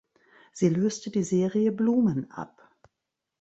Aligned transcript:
Sie 0.51 0.69
löste 0.69 1.11
die 1.11 1.21
Serie 1.23 1.71
Blumen 1.71 2.31
ab. 2.31 2.73